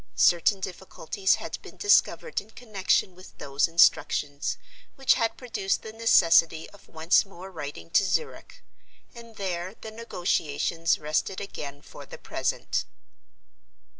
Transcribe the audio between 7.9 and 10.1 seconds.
to Zurich. And there "the